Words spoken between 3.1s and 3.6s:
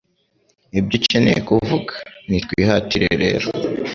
rero